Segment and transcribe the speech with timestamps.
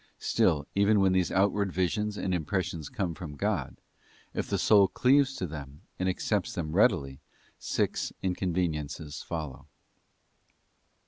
[0.17, 3.77] Still, even when these outward visions and im pressions come from God,
[4.33, 7.19] if the soul cleaves to them and accepts them readily,
[7.59, 9.67] six inconveniences follow.